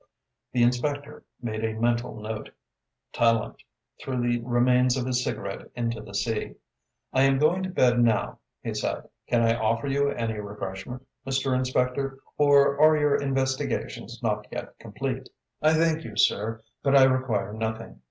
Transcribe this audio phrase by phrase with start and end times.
[0.51, 2.49] The inspector made a mental note.
[3.13, 3.59] Tallente
[4.01, 6.55] threw the remains of his cigarette into the sea.
[7.13, 9.07] "I am going to bed now." he said.
[9.27, 11.55] "Can I offer you any refreshment, Mr.
[11.55, 15.29] Inspector, or are your investigations not yet complete?"
[15.61, 17.99] "I thank you, sir, but I require nothing.